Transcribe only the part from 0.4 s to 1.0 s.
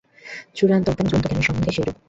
চূড়ান্ত